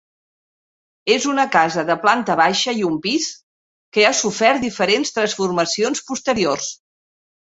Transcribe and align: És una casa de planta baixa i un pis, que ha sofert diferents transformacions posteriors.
És 1.15 1.25
una 1.31 1.43
casa 1.55 1.83
de 1.89 1.97
planta 2.05 2.37
baixa 2.39 2.73
i 2.79 2.81
un 2.87 2.95
pis, 3.03 3.27
que 3.97 4.05
ha 4.07 4.13
sofert 4.21 4.63
diferents 4.65 5.13
transformacions 5.19 6.03
posteriors. 6.09 6.71